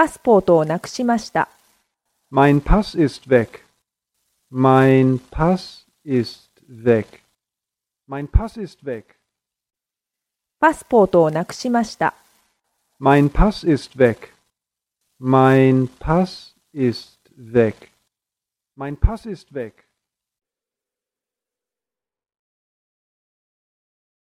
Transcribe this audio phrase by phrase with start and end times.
[0.00, 1.46] パスポートをなくしました。
[2.32, 3.66] Mein Pass ist weg.
[4.50, 7.20] Mein Pass ist weg.
[8.08, 9.04] Mein Pass ist weg.
[10.58, 12.14] パスポートをなくしました。
[12.98, 14.32] Mein Pass ist weg.
[15.18, 17.90] Mein Pass ist weg.
[18.74, 19.84] Mein Pass ist weg.